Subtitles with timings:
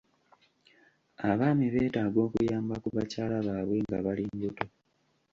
[1.29, 4.65] Abaami beetaaga okuyamba ku bakyala baabwe nga bali mbuto.